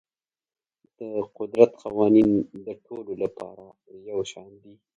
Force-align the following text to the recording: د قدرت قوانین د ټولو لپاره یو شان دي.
د 0.99 1.01
قدرت 1.37 1.71
قوانین 1.83 2.31
د 2.65 2.67
ټولو 2.85 3.11
لپاره 3.23 3.65
یو 4.09 4.19
شان 4.31 4.51
دي. 4.63 4.73